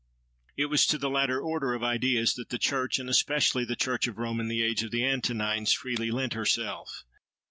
[0.57, 4.07] It was to the latter order of ideas that the church, and especially the church
[4.07, 7.03] of Rome in the age of the Antonines, freely lent herself.